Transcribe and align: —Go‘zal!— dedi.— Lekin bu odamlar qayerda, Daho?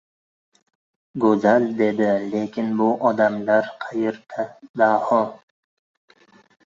—Go‘zal!— 1.25 1.67
dedi.— 1.81 2.07
Lekin 2.31 2.73
bu 2.81 2.87
odamlar 3.11 3.69
qayerda, 3.85 4.47
Daho? 4.83 5.21